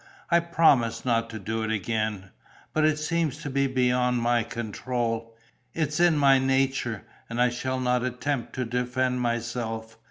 I 0.31 0.39
promised 0.39 1.05
not 1.05 1.29
to 1.29 1.37
do 1.37 1.61
it 1.61 1.69
again; 1.71 2.31
but 2.73 2.83
it 2.85 2.97
seems 2.97 3.37
to 3.43 3.51
be 3.51 3.67
beyond 3.67 4.19
my 4.19 4.41
control. 4.41 5.37
It's 5.75 5.99
in 5.99 6.17
my 6.17 6.39
nature; 6.39 7.03
and 7.29 7.39
I 7.39 7.49
shall 7.49 7.79
not 7.79 8.01
attempt 8.03 8.53
to 8.53 8.65
defend 8.65 9.21
myself. 9.21 9.99